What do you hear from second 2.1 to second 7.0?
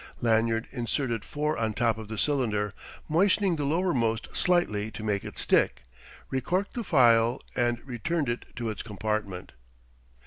cylinder, moistening the lowermost slightly to make it stick, recorked the